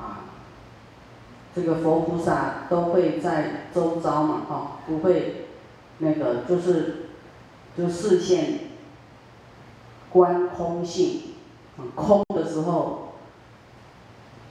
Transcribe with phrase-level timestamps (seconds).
[0.00, 0.24] 啊，
[1.54, 5.46] 这个佛菩萨都会在周遭嘛，哈，不会
[5.98, 7.10] 那个就是
[7.76, 8.60] 就视线
[10.10, 11.34] 观空性，
[11.94, 13.12] 空的时候，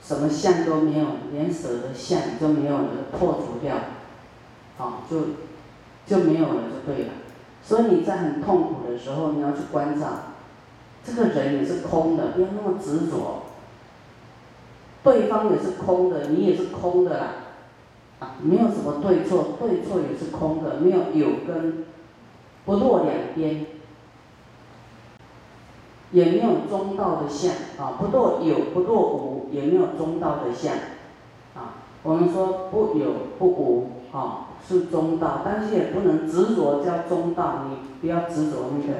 [0.02, 2.88] 什么相都没有，连舍的相都没有了，
[3.18, 3.76] 破除掉，
[4.78, 5.20] 啊，就
[6.06, 7.12] 就没有了，就对了。
[7.62, 10.06] 所以你在很痛苦的时候，你要去观照，
[11.04, 13.42] 这个人也是空的，不要那么执着。
[15.02, 17.26] 对方也是空的，你也是空的啦，
[18.18, 21.86] 啊，没有什么对错，对错也是空的，没有有跟
[22.66, 23.64] 不落两边，
[26.12, 30.74] 也没有中道的相啊，不落有不落无，也没有中道的相，
[31.54, 33.06] 啊，我们说不有
[33.38, 38.98] 不无啊是中道，但是也不能执着叫中道，你不要执着那个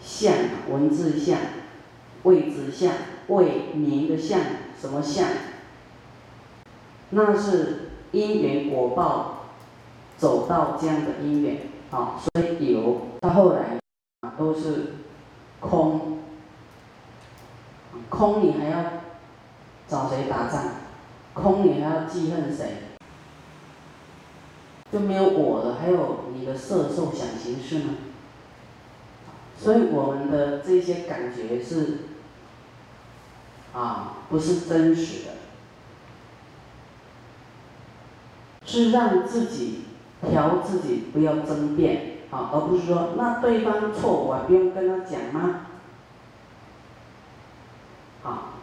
[0.00, 0.32] 相，
[0.70, 1.38] 文字相、
[2.22, 2.90] 位置相、
[3.26, 4.40] 位名的相。
[4.80, 5.28] 什么相？
[7.14, 9.44] 那是因缘果报
[10.16, 11.58] 走到这样的因缘，
[11.90, 13.78] 啊，所以有到后来
[14.22, 14.94] 啊都是
[15.60, 16.18] 空，
[18.08, 18.84] 空你还要
[19.86, 20.64] 找谁打仗？
[21.34, 22.78] 空你还要记恨谁？
[24.90, 27.94] 就没有我了，还有你的色受想行识呢？
[29.58, 31.98] 所以我们的这些感觉是。
[33.74, 35.31] 啊，不是真实的，
[38.72, 39.82] 是让自己
[40.26, 45.66] 调自己，不要争辩啊，而不是说那对方错，我不用跟他讲吗？
[48.22, 48.54] 啊，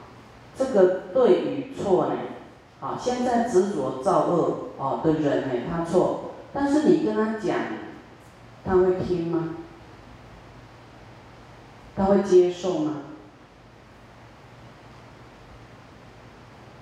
[0.58, 2.16] 这个对与错呢？
[2.82, 7.56] 啊，现在执着造恶哦的人呢，他错，但是你跟他讲，
[8.66, 9.58] 他会听吗？
[11.96, 12.94] 他会接受吗？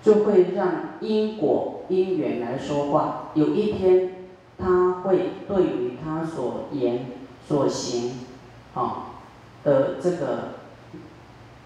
[0.01, 0.69] 就会让
[1.01, 3.16] 因果因缘来说话。
[3.33, 7.05] 有一天，他会对于他所言
[7.47, 8.13] 所行，
[8.73, 9.13] 啊
[9.63, 10.49] 的这个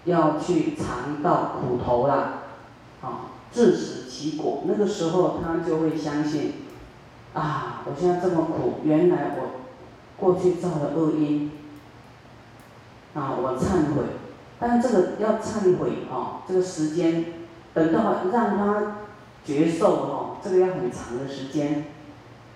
[0.04, 2.42] 要去尝到苦头啦，
[3.02, 4.64] 啊，自食其果。
[4.66, 6.54] 那个时候，他就会相信，
[7.34, 9.60] 啊，我现在这么苦，原来我
[10.16, 11.50] 过去造了恶因，
[13.14, 14.04] 啊，我忏悔。
[14.58, 17.24] 但这个要忏悔啊，这个时间。
[17.74, 18.96] 等到让他
[19.46, 21.84] 觉受哦，这个要很长的时间，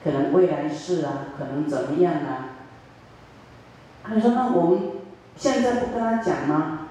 [0.03, 2.51] 可能未来世啊，可能怎么样啊？
[4.03, 4.81] 他说：“那我们
[5.37, 6.89] 现在不跟他讲吗？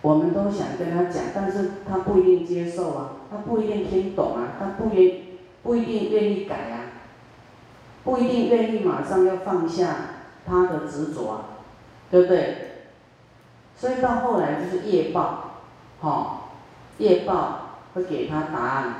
[0.00, 5.22] 我们都想跟他讲，但是他不一定接受啊，他不一定听懂啊，他不愿
[5.62, 6.76] 不一定愿意改啊，
[8.04, 9.96] 不一定愿意马上要放下
[10.46, 11.44] 他的执着啊，
[12.10, 12.56] 对不对？
[13.76, 15.62] 所以到后来就是业报，
[16.00, 16.38] 好。”
[16.98, 18.94] 业报会给他答案，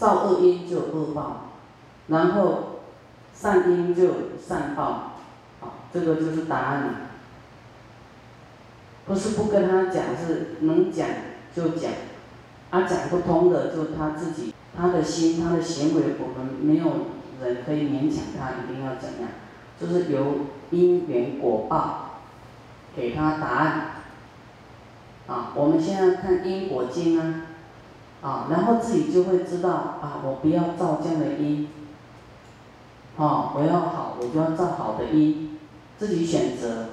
[0.00, 1.50] 造恶因就有恶报，
[2.08, 2.80] 然后
[3.34, 5.12] 善因就有善报，
[5.60, 6.94] 好，这个就是答案。
[9.06, 11.06] 不是不跟他讲，是能讲
[11.54, 11.92] 就讲，
[12.70, 16.86] 啊讲不通的就他自己，他的心，他的行为，我们没有
[17.42, 19.28] 人可以勉强他一定要怎样，
[19.78, 22.22] 就是由因缘果报
[22.96, 23.86] 给他答案。
[25.26, 27.42] 啊，我们现在看因果经啊，
[28.22, 31.68] 啊，然后自己就会知道啊，我不要造这样的因，
[33.16, 35.58] 啊，我要好，我就要造好的因，
[35.98, 36.86] 自己选择，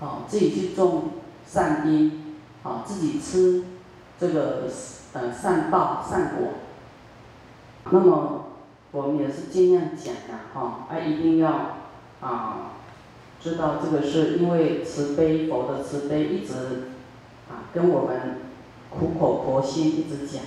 [0.00, 1.04] 啊，自己去种
[1.46, 3.64] 善因，啊，自己吃
[4.18, 4.68] 这个
[5.12, 6.48] 呃善报善果，
[7.90, 8.44] 那么
[8.92, 11.50] 我们也是尽量讲的哈，啊，一定要
[12.20, 12.70] 啊。
[13.40, 16.54] 知道这个是因为慈悲佛的慈悲一直
[17.50, 18.38] 啊跟我们
[18.98, 20.42] 苦口婆心一直讲，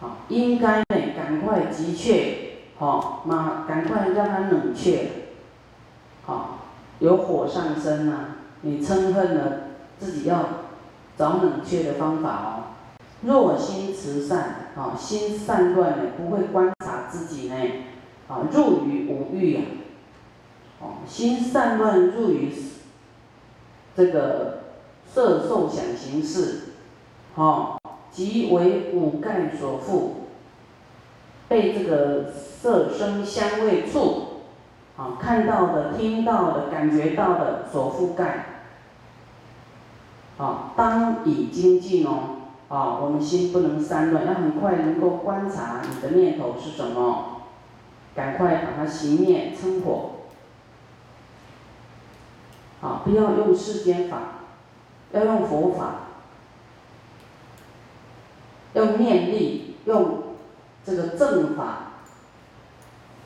[0.00, 0.84] 好，应该呢
[1.16, 5.10] 赶快急切，好，马赶快让它冷却，
[6.24, 6.60] 好，
[6.98, 9.60] 有火上身啊，你嗔恨了，
[9.98, 10.44] 自己要
[11.16, 12.48] 找冷却的方法哦。
[13.22, 17.56] 若心慈善，好，心善乱呢，不会观察自己呢。
[18.28, 19.62] 啊，入于无欲啊，
[20.80, 22.50] 哦，心善乱入于
[23.96, 24.59] 这个
[25.12, 26.60] 色受想行识，
[27.34, 27.78] 哦，
[28.12, 30.10] 即为五盖所覆，
[31.48, 34.24] 被这个色声香味触，
[34.96, 38.46] 啊，看到的、听到的、感觉到的所覆盖，
[40.38, 42.36] 啊，当以精进哦，
[42.68, 47.26] 啊，我们心不能散乱，要很快能够观察你的念头是什么。
[48.12, 50.10] 赶快把它熄灭，称火。
[52.82, 54.39] 啊，不要用世间法，
[55.12, 55.94] 要用佛法，
[58.74, 60.22] 用念力，用
[60.84, 61.92] 这个正法，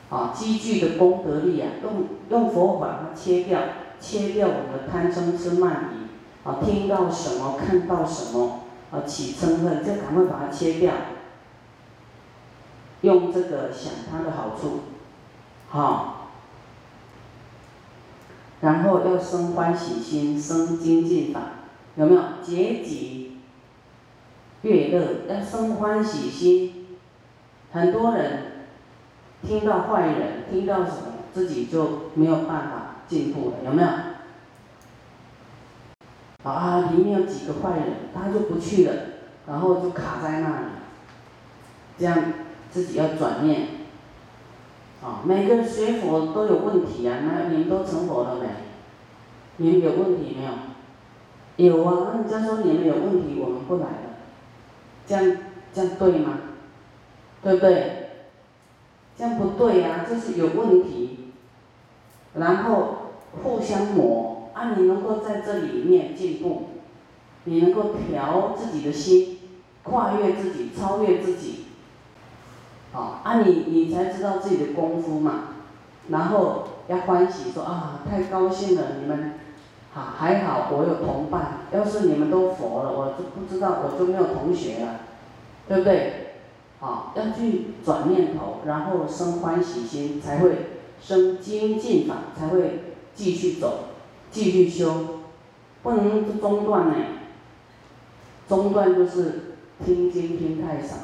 [0.09, 3.59] 啊，积聚的功德力啊，用用佛法把它切掉，
[3.99, 8.61] 切掉我们的贪嗔痴慢疑，啊，听到什么，看到什么，
[8.91, 10.93] 啊，起嗔恨，就赶快把它切掉，
[13.01, 14.81] 用这个想它的好处，
[15.69, 16.11] 好。
[18.61, 21.41] 然后要生欢喜心，生精进法，
[21.95, 22.21] 有没有？
[22.43, 23.37] 结己
[24.61, 26.85] 乐乐，要生欢喜心。
[27.71, 28.67] 很多人
[29.41, 33.87] 听到坏人，听到什么，自己就没有办法进步了，有没有？
[36.43, 38.93] 啊，里面有几个坏人，他就不去了，
[39.47, 40.65] 然后就卡在那里，
[41.97, 42.33] 这样
[42.71, 43.67] 自己要转念。
[45.03, 47.17] 啊，每个学佛都有问题啊！
[47.23, 48.47] 那你们都成佛了没？
[49.57, 50.51] 你们有问题没有？
[51.57, 52.11] 有啊！
[52.13, 54.17] 那人家说你们有问题，我们不来了。
[55.07, 55.37] 这样
[55.73, 56.39] 这样对吗？
[57.41, 58.09] 对不对？
[59.17, 61.31] 这样不对呀，这是有问题。
[62.33, 63.13] 然后
[63.43, 66.63] 互相磨啊，你能够在这里面进步，
[67.45, 69.39] 你能够调自己的心，
[69.83, 71.65] 跨越自己，超越自己。
[72.93, 75.49] 啊，啊你你才知道自己的功夫嘛，
[76.09, 79.33] 然后要欢喜说啊，太高兴了，你们，
[79.95, 84.99] 啊还好我有同伴，要是你们都佛了，我就不知道我就没有同学了，
[85.69, 86.35] 对不对？
[86.81, 93.85] 啊，要去转念头，然后生欢喜心，才会生精进法，才会继续走，
[94.29, 95.21] 继续修，
[95.81, 96.95] 不能中断呢，
[98.49, 99.55] 中断就是
[99.85, 100.95] 听经听太少。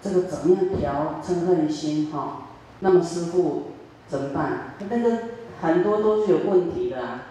[0.00, 2.46] 这个怎么样调嗔恨心哈？
[2.80, 3.64] 那么师傅
[4.08, 4.74] 怎么办？
[4.88, 5.18] 那个
[5.60, 7.22] 很多都是有问题的啊。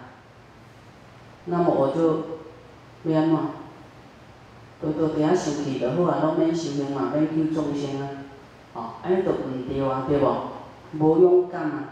[1.48, 2.38] 那么我就
[3.02, 3.50] 免嘛，
[4.80, 8.08] 多多伫遐生气就好啊，拢免修行嘛，免救众生啊。
[8.74, 10.98] 哦，安尼就毋对啊，对无？
[10.98, 11.84] 无勇敢啊，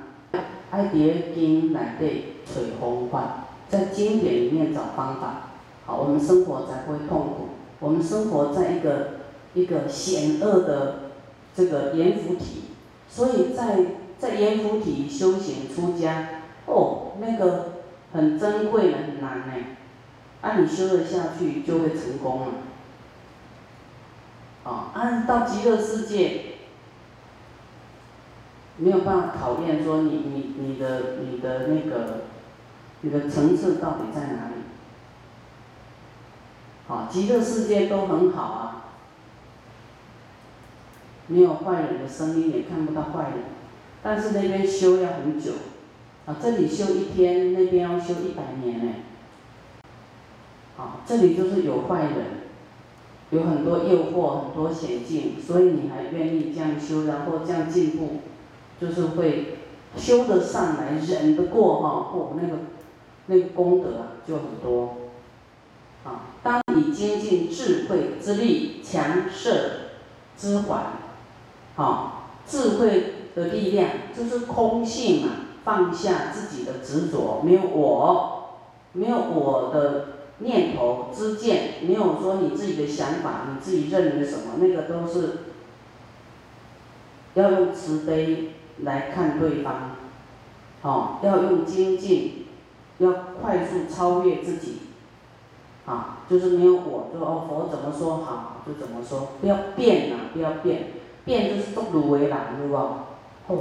[0.71, 5.51] 爱伫咧经内底找方法，在经典里面找方法，
[5.87, 7.49] 好，我们生活才不会痛苦。
[7.81, 9.17] 我们生活在一个。
[9.55, 10.97] 一个险恶的
[11.57, 12.65] 这个阎浮提，
[13.09, 13.79] 所以在
[14.19, 17.76] 在阎浮提修行出家，哦，那个
[18.17, 19.55] 很珍贵的很难呢，
[20.41, 22.53] 按你修得下去就会成功了，
[24.65, 26.55] 啊，按到极乐世界，
[28.79, 32.25] 没有办法考验说你你你的你的那个
[33.03, 34.63] 你的层次到底在哪里，
[36.89, 38.83] 好，极乐世界都很好啊。
[41.29, 43.39] 没有坏人的声音，也看不到坏人，
[44.03, 45.53] 但是那边修要很久，
[46.27, 48.93] 啊，这里修一天，那边要修一百年呢。
[50.77, 52.17] 啊，这里就是有坏人，
[53.31, 58.19] 有很多诱惑，很多险境，所以你还愿意这样修，然后这样进步，
[58.81, 59.59] 就是会
[59.97, 62.59] 修得上来，忍得过哈，过那个
[63.27, 64.97] 那个功德，就很多。
[66.05, 69.71] 啊，当你精进智慧之力，强摄
[70.37, 70.87] 之缓。
[71.77, 75.29] 好，智慧的力量就是空性嘛，
[75.67, 78.61] 放下自己的执着，没有我，
[78.93, 80.07] 没有我的
[80.39, 85.39] 念头、知见，没有说你自己的想法，你自己认为什么，那个都是
[87.35, 88.53] 要用慈悲
[88.85, 89.97] 来看对方，
[90.83, 92.47] 好，要用精进，
[92.99, 93.13] 要
[93.43, 94.83] 快速超越自己，
[95.85, 100.91] 啊，就是没有我，就哦佛怎么说好就怎么说，不要变啊，不要变。
[101.25, 102.77] 变就是作路的人，有无？
[102.77, 103.55] 好，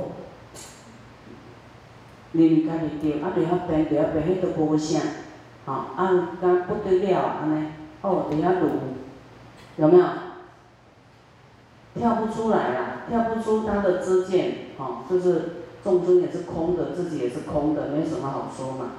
[2.38, 5.00] 你家己对，啊，伫遐变，伫遐变，迄都无啥，
[5.66, 7.68] 吼，啊，敢不得了安尼，
[8.02, 8.70] 哦，伫遐路，
[9.78, 10.06] 有没有？
[11.98, 18.92] 跳不出来啦，跳不出他的知见，吼，就是众生也是空的，自己也是空的，没什么好说嘛，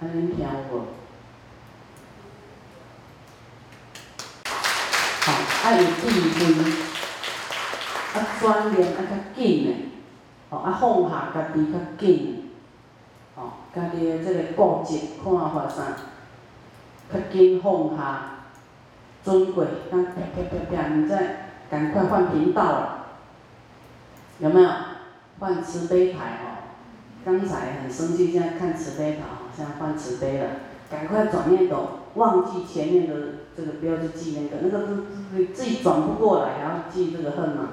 [0.00, 0.82] 安尼听无？
[5.22, 5.32] 好，
[5.64, 6.70] 爱有智慧。
[8.14, 9.76] 啊，转念啊较紧嘞，
[10.50, 12.45] 吼啊放下家己较紧，
[13.36, 15.96] 吼家己的这个固执看法啥，
[17.12, 18.40] 较紧放下，
[19.22, 23.06] 尊贵，当啪啪啪啪，你再赶快换频道了，
[24.38, 24.70] 有没有？
[25.38, 26.72] 换慈悲台哦，
[27.22, 29.22] 刚才很生气，现在看慈悲台，
[29.54, 30.46] 现在换慈悲了，
[30.90, 33.14] 赶快转念头，忘记前面的
[33.54, 34.86] 这个，不要去记那个，那个
[35.36, 37.68] 是自己转不过来，然后记这个恨嘛。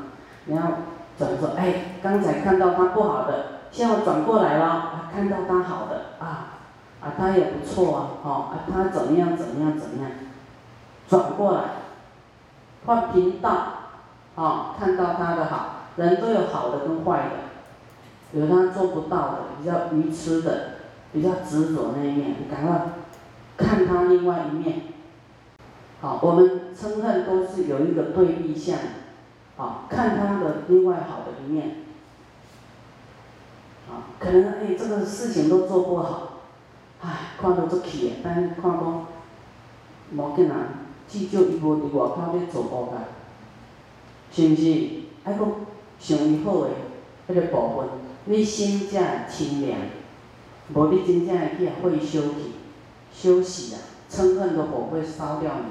[0.48, 0.74] 然后
[1.17, 6.61] 转说，哎，刚才看到他不好的，现在转过来了，看到他好的，啊，
[7.01, 10.11] 啊，他也不错啊，哦，啊，他怎么样怎么样怎么样，
[11.09, 11.61] 转过来，
[12.85, 13.51] 换频道，
[14.35, 20.75] 哦，看到他的好，人都有好的跟坏的，有他做不到的，比较愚痴的，
[21.11, 22.79] 比较执着那一面，赶快
[23.57, 24.81] 看他另外一面，
[25.99, 28.77] 好，我们嗔恨都是有一个对立相，
[29.57, 31.77] 好，看他的另外好的一面。
[33.93, 36.39] 啊，可能哎，这个事情都做不好，
[37.01, 39.05] 唉，看到足气的，但看讲，
[40.15, 40.55] 无紧啊，
[41.07, 42.97] 至少伊无伫外口咧做恶个，
[44.31, 45.03] 是毋是？
[45.23, 45.45] 爱搁
[46.00, 46.69] 想伊好的
[47.29, 47.88] 迄个部分，
[48.25, 49.79] 你心才清凉，
[50.73, 52.51] 无你真正会去会休去，
[53.13, 53.79] 休息啊，
[54.12, 55.65] 嗔恨都不会烧掉你。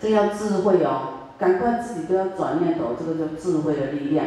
[0.00, 1.13] 这要智慧哦。
[1.44, 4.24] 赶快自己都要转念头，这个叫智慧的力量，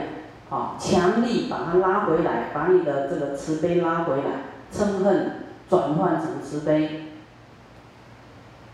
[0.49, 5.31] 好，强力把它拉回来，把你的这个慈悲拉回来，嗔恨
[5.67, 7.07] 转换成慈悲，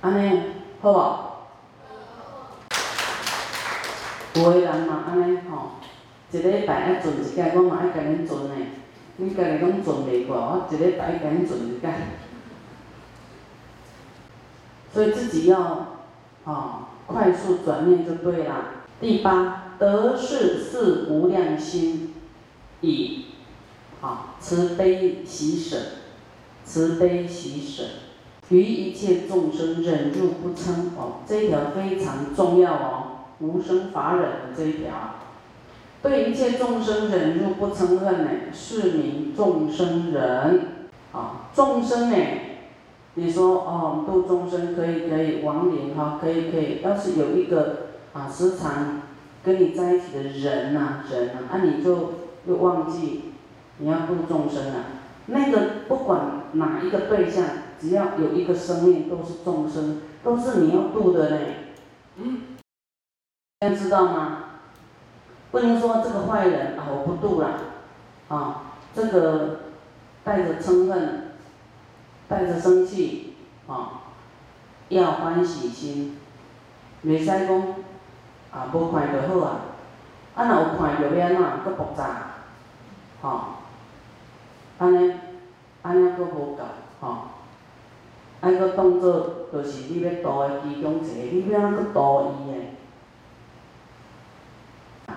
[0.02, 0.42] 安尼
[0.82, 0.92] 好
[4.34, 4.42] 无？
[4.42, 5.76] 有个人嘛安尼吼，
[6.32, 8.56] 一礼拜爱存一届，我嘛爱甲恁存呢，
[9.22, 11.88] 恁家己拢存袂过，我一礼拜甲恁存一届，
[14.92, 15.93] 所以自己要，
[16.46, 16.88] 吼。
[17.06, 18.56] 快速转念就对了。
[19.02, 22.14] 第八，得是四无量心，
[22.80, 23.26] 以，
[24.00, 25.78] 好慈悲喜舍，
[26.64, 27.84] 慈悲喜舍，
[28.48, 30.96] 于一切众生忍辱不嗔。
[30.98, 33.04] 哦，这一条非常重要哦，
[33.40, 35.16] 无生法忍的这一条，
[36.02, 40.68] 对一切众生忍辱不嗔恨呢，是名众生忍。
[41.12, 42.16] 啊，众生呢？
[43.16, 46.82] 你说哦，度众生可以可以亡灵哈，可以可以。
[46.82, 49.02] 要是有一个啊时常
[49.44, 52.14] 跟你在一起的人呐人呐，啊你就
[52.48, 53.34] 又忘记
[53.78, 54.86] 你要度众生了。
[55.28, 57.46] 那个不管哪一个对象，
[57.80, 61.38] 只要有一个生命都是众生，都是你要度的嘞。
[62.18, 62.42] 嗯，
[63.60, 64.40] 大家知道吗？
[65.52, 67.48] 不能说这个坏人啊我不度了，
[68.30, 69.60] 啊这个
[70.24, 71.23] 带着嗔恨。
[72.34, 73.36] 带着生气，
[73.68, 74.02] 啊，
[74.90, 76.18] 要欢喜心，
[77.06, 77.62] 袂使讲
[78.52, 79.60] 啊无看就好啊，
[80.34, 82.32] 啊若有看就要安怎，搁爆炸，
[83.22, 83.42] 吼，
[84.80, 85.14] 安尼，
[85.84, 86.64] 安尼搁无够，
[87.02, 87.18] 吼，
[88.42, 92.58] 安搁当做就是你要度的其中一个，你要安搁度伊的。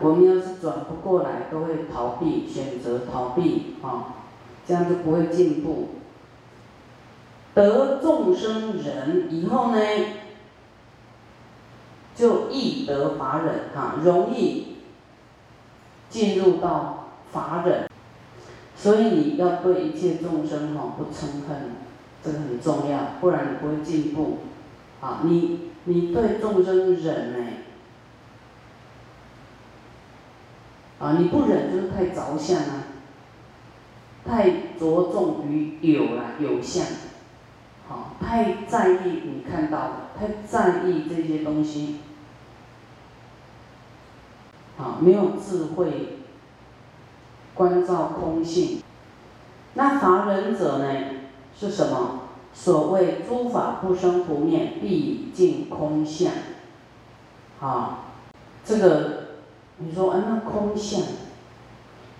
[0.00, 4.02] 我们要是转不过来，都会逃避，选择逃避，吼，
[4.68, 5.88] 这样就不会进步。
[7.56, 9.78] 得众生忍以后呢，
[12.14, 14.76] 就易得法忍哈，容易
[16.10, 17.88] 进入到法忍。
[18.76, 21.70] 所以你要对一切众生哈不嗔恨，
[22.22, 24.40] 这个很重要，不然你不会进步。
[25.00, 27.46] 啊，你你对众生忍呢？
[30.98, 32.84] 啊，你不忍就是太着相啊，
[34.26, 36.84] 太着重于有了有相。
[37.88, 42.00] 好，太在意你看到的，太在意这些东西，
[44.76, 46.18] 好，没有智慧，
[47.54, 48.82] 关照空性。
[49.74, 50.86] 那法忍者呢？
[51.58, 52.22] 是什么？
[52.52, 56.32] 所谓诸法不生不灭，毕竟空相。
[57.60, 58.06] 好，
[58.64, 59.26] 这个
[59.78, 61.02] 你说，哎，那空相，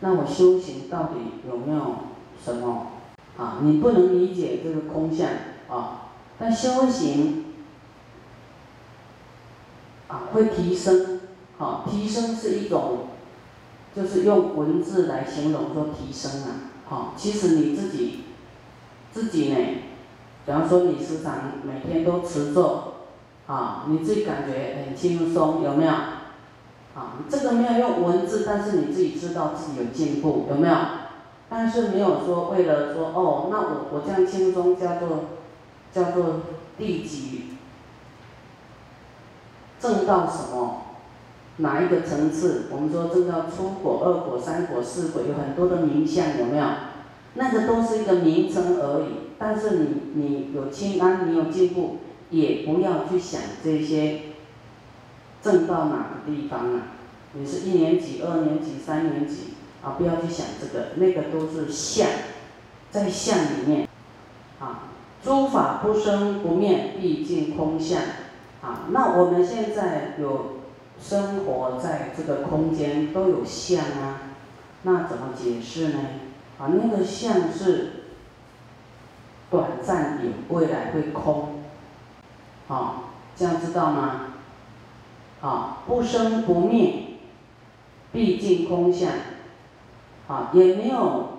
[0.00, 1.14] 那我修行到底
[1.49, 1.96] 有没有
[2.44, 2.87] 什么？
[3.37, 5.28] 啊，你不能理解这个空相。
[5.68, 7.44] 啊，但修行
[10.08, 11.20] 啊会提升，
[11.58, 13.08] 好，提升是一种，
[13.94, 18.25] 就是用文字来形容说提升啊，好，其实你自己
[19.12, 19.56] 自己呢，
[20.44, 22.92] 比方说你时常每天都持咒，
[23.46, 25.90] 啊，你自己感觉很轻松，有没有？
[25.90, 30.75] 啊，这个没有用文字，但是你自己知道自己有进步，有没有？
[31.49, 35.25] 但是没有说为了说哦，那我我这样轻松叫做。
[35.93, 36.43] 叫做
[36.78, 37.45] 第几
[39.81, 40.83] 证到什么？
[41.59, 42.64] 哪一个层次？
[42.71, 46.66] 我们说证到初果、二果、三果、四果，有很多的名相，有没有？
[47.35, 49.07] 那个都是一个名称而已。
[49.38, 51.99] 但是你你有清安，你有进步，
[52.31, 54.21] 也不要去想这些
[55.43, 56.83] 证到哪个地方啊？
[57.33, 59.97] 你是一年级、二年级、三年级啊？
[59.99, 62.07] 不要去想这个，那个都是相，
[62.90, 63.86] 在相里面。
[65.26, 68.00] 诸法不生不灭，毕竟空相。
[68.62, 70.59] 啊，那我们现在有
[71.00, 74.21] 生活在这个空间，都有相啊，
[74.83, 75.99] 那怎么解释呢？
[76.61, 78.04] 啊，那个相是
[79.50, 81.64] 短暂有，未来会空，
[82.68, 83.02] 啊，
[83.35, 84.21] 这样知道吗？
[85.40, 87.18] 啊，不生不灭，
[88.12, 89.11] 毕竟空相，
[90.28, 91.36] 啊，也没有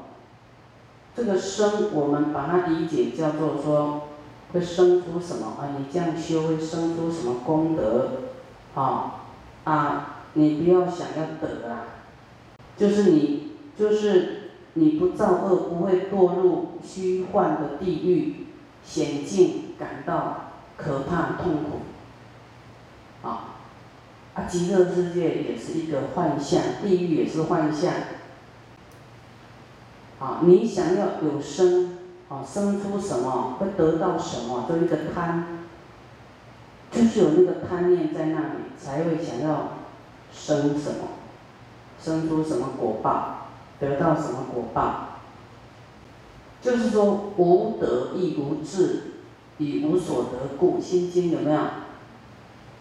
[1.17, 4.03] 这个生，我们把它理解叫做说
[4.53, 5.73] 会生出什么啊？
[5.75, 8.11] 你这样修会生出什么功德？
[8.75, 9.23] 啊
[9.63, 12.05] 啊，你不要想要得啊，
[12.77, 18.45] 就是你就是你不造恶，不会堕入虚幻的地狱
[18.85, 23.55] 险境，感到可怕痛苦，啊。
[24.35, 27.91] 啊，极乐世界也是一个幻象，地狱也是幻象。
[30.19, 31.97] 啊，你想要有生，
[32.29, 35.43] 啊，生出什么，会得到什么，就一个贪，
[36.91, 39.73] 就是有那个贪念在那里，才会想要
[40.31, 41.07] 生什么，
[42.01, 43.47] 生出什么果报，
[43.79, 45.03] 得到什么果报。
[46.59, 49.03] 就是说，无德亦无智，
[49.59, 51.59] 以无所得故，《心经》有没有？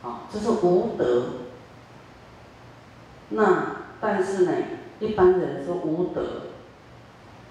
[0.02, 1.24] 啊，这是无德。
[3.28, 4.52] 那但是呢，
[4.98, 6.22] 一般人说无德，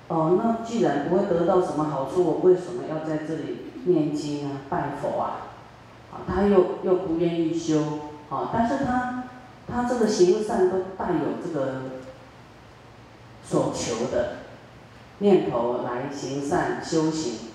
[0.07, 5.47] 哦，那既然不会得到什么好处，我为什么要在这里念经啊、拜佛啊？
[6.12, 7.81] 啊，他又又不愿意修，
[8.29, 9.24] 啊，但是他
[9.67, 11.81] 他这个行善都带有这个
[13.43, 14.35] 所求的
[15.19, 17.50] 念头来行善修行，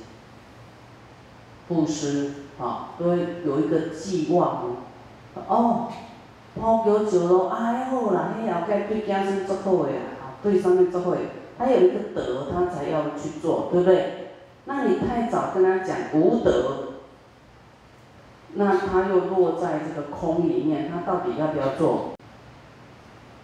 [1.69, 4.65] 布施啊，都有一个寄望，
[5.47, 5.89] 哦。
[6.61, 11.19] 好久久咯，哎好啦，迄后盖对家生做好的啊，对上面做好的，
[11.61, 14.31] 他有一个德，他才要去做，对不对？
[14.65, 16.95] 那你太早跟他讲无德，
[18.55, 22.13] 那他又落在这个空里面，他到底要不要做？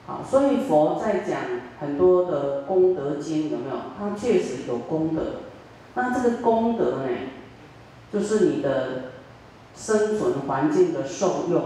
[0.07, 1.41] 好，所以佛在讲
[1.79, 3.77] 很多的功德经，有没有？
[3.99, 5.23] 他确实有功德，
[5.95, 7.09] 那这个功德呢，
[8.11, 9.11] 就是你的
[9.75, 11.63] 生存环境的受用。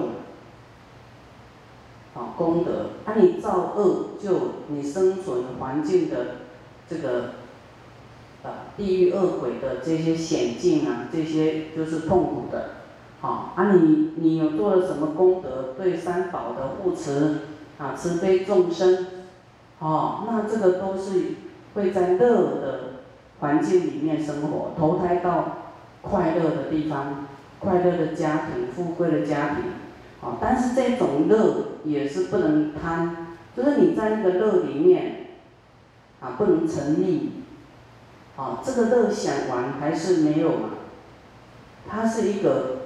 [2.13, 4.33] 啊，功德，啊，你造恶，就
[4.67, 6.39] 你生存环境的
[6.91, 7.35] 这个，
[8.43, 12.71] 啊，地狱恶鬼的这些险境啊，这些就是痛苦的，
[13.21, 15.75] 好，啊，你你有做了什么功德？
[15.79, 17.43] 对三宝的护持，
[17.79, 19.07] 啊，慈悲众生，
[19.79, 21.37] 哦，那这个都是
[21.75, 22.81] 会在乐的
[23.39, 25.59] 环境里面生活，投胎到
[26.03, 27.27] 快乐的地方，
[27.61, 29.65] 快乐的家庭，富贵的家庭。
[30.23, 35.20] 啊，但是这种乐也是不能贪，就是你在那个乐里面，
[36.21, 37.29] 啊，不能沉溺，
[38.37, 40.71] 啊，这个乐想完还是没有嘛，
[41.89, 42.77] 它是一个，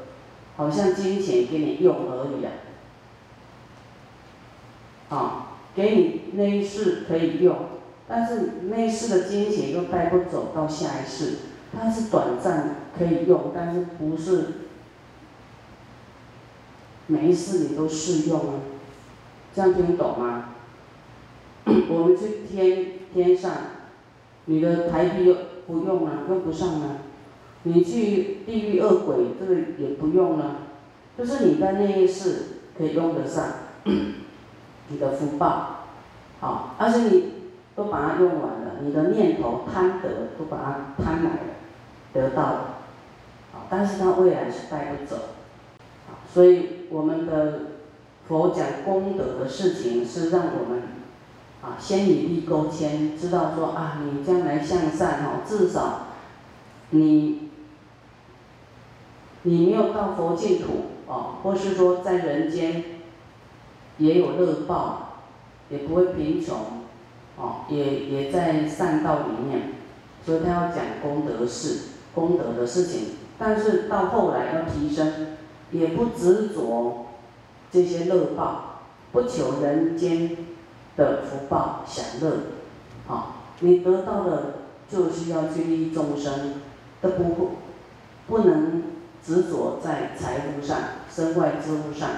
[0.57, 2.45] 好像金钱给你用而已
[5.09, 7.57] 啊，啊，给你那一世可以用，
[8.09, 11.39] 但是那一世的金钱又带不走到下一世，
[11.77, 14.47] 它是短暂可以用，但是不是。
[17.07, 18.55] 每一次你都适用啊，
[19.55, 20.55] 这样听懂吗？
[21.89, 23.53] 我们去天天上，
[24.45, 25.35] 你的台币又
[25.67, 26.99] 不用了，用不上了。
[27.63, 30.57] 你去地狱恶鬼，这个也不用了，
[31.17, 32.35] 就是你在那一世
[32.77, 33.45] 可以用得上，
[33.85, 35.87] 你的福报，
[36.41, 37.25] 好，而且你
[37.75, 41.39] 都把它用完了，你的念头贪得都把它贪来了，
[42.13, 42.75] 得到了，
[43.53, 45.17] 好，但是它未来是带不走。
[46.31, 47.61] 所以我们的
[48.29, 50.83] 佛讲功德的事情，是让我们
[51.65, 56.09] 啊先以力勾牵，知道说啊你将来向善哦，至少
[56.91, 57.49] 你
[59.43, 60.67] 你没有到佛净土
[61.07, 62.85] 哦，或是说在人间
[63.97, 65.23] 也有乐报，
[65.71, 66.57] 也不会贫穷
[67.39, 69.73] 哦，也也在善道里面，
[70.25, 75.29] 所以他要讲功德事、功德的事情，但是到后来要提升。
[75.73, 77.07] 也不执着
[77.73, 80.37] 这些乐报，不求人间
[80.97, 82.37] 的福报享乐，
[83.07, 84.55] 好，你得到的
[84.89, 86.55] 就是要去利益众生，
[87.01, 87.51] 都不
[88.27, 88.83] 不能
[89.25, 90.79] 执着在财富上、
[91.11, 92.09] 身外之物上，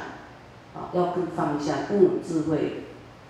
[0.74, 2.84] 啊，要更放下，更有智慧，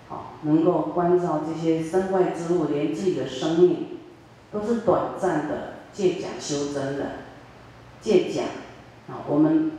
[0.09, 3.99] 好，能够关照这些身外之物，连自己的生命
[4.51, 7.05] 都是短暂的，借假修真的，
[8.01, 8.43] 借假，
[9.09, 9.71] 啊，我们。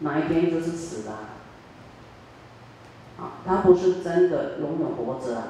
[0.00, 1.18] 哪一天就是死了，啊，
[3.18, 5.44] 啊他不是真的永远活着啊，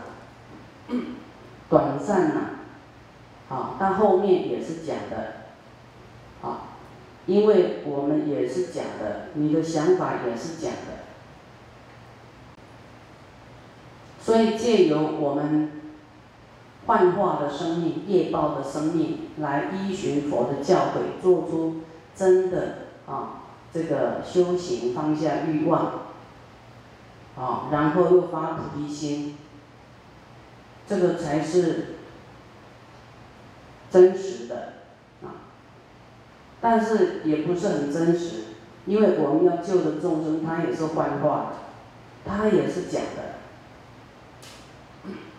[1.68, 2.40] 短暂呐，
[3.48, 6.60] 啊，但后面也是假的，啊，
[7.26, 11.04] 因为我们也是假的，你的想法也是假的，
[14.20, 15.72] 所以借由我们
[16.86, 21.82] 幻化的生命、业报的生命，来依循佛的教诲，做出
[22.14, 22.74] 真的
[23.08, 23.42] 啊
[23.74, 26.05] 这个修行放下欲望，
[27.38, 29.36] 啊，然后又发菩提心，
[30.88, 31.96] 这个才是
[33.90, 34.72] 真实的
[35.22, 35.44] 啊。
[36.60, 38.44] 但是也不是很真实，
[38.86, 41.56] 因为我们要救的众生，他也是幻化的，
[42.24, 43.36] 他也是假的。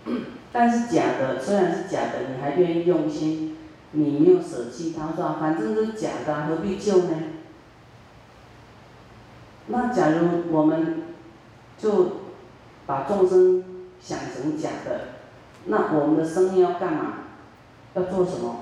[0.53, 3.57] 但是假的虽然是假的，你还愿意用心，
[3.91, 7.13] 你没有舍弃他，说反正是假的，何必救呢？
[9.67, 11.03] 那假如我们
[11.77, 12.07] 就
[12.85, 13.63] 把众生
[14.01, 15.01] 想成假的，
[15.65, 17.13] 那我们的生命要干嘛？
[17.93, 18.61] 要做什么？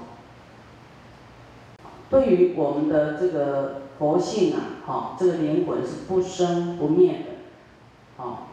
[2.10, 8.48] 对于我们的这个佛性啊，哈，这个灵魂是不生不灭的，啊，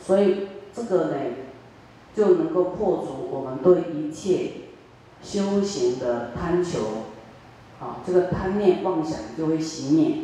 [0.00, 1.16] 所以这个呢，
[2.14, 4.50] 就能够破除我们对一切
[5.22, 6.80] 修行的贪求，
[7.80, 10.18] 啊，这个贪念妄想就会熄灭。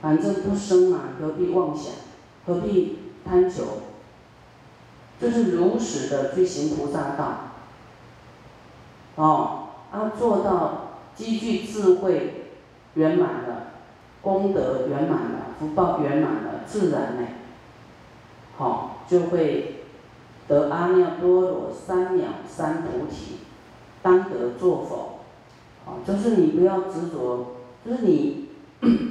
[0.00, 1.92] 反正不生嘛，何必妄想？
[2.46, 3.64] 何必贪求？
[5.20, 7.52] 就是如实的去行菩萨道，
[9.16, 10.86] 哦，啊，做到。
[11.16, 12.46] 积聚智慧
[12.94, 13.72] 圆满了，
[14.22, 17.28] 功德圆满了，福报圆满了，自然呢，
[18.56, 19.82] 好就会
[20.48, 23.40] 得阿耨多罗三藐三菩提，
[24.00, 25.18] 当得作佛。
[25.84, 28.48] 好，就是你不要执着，就是你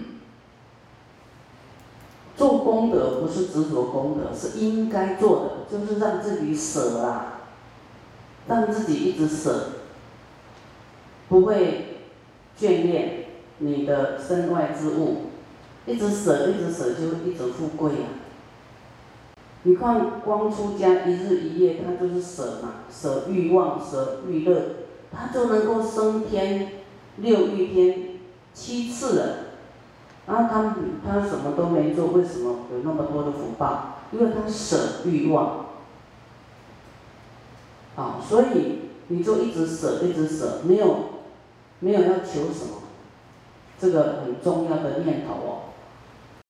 [2.39, 7.41] 做功德不是执着功德，是应该做的，就是让自己舍啊，
[8.47, 9.65] 让自己一直舍，
[11.27, 11.85] 不会。
[12.59, 13.27] 眷恋
[13.59, 15.27] 你的身外之物，
[15.85, 18.19] 一直舍，一直舍，就一直富贵啊！
[19.63, 24.61] 你看，光出家一日一夜，他就是舍嘛，舍欲望，舍欲乐，
[25.09, 26.69] 他就能够升天
[27.15, 28.19] 六欲天
[28.53, 29.35] 七次了。
[30.29, 33.95] 那他他什么都没做，为什么有那么多的福报？
[34.11, 35.65] 因为他舍欲望。
[37.97, 41.09] 啊，所以你就一直舍，一直舍，没有。
[41.81, 42.81] 没有要求什么，
[43.79, 45.68] 这个很重要的念头哦。